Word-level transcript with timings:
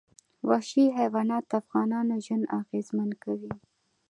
وحشي 0.49 0.85
حیوانات 0.97 1.43
د 1.47 1.51
افغانانو 1.61 2.13
ژوند 2.25 2.45
اغېزمن 2.59 3.09
کوي. 3.23 3.53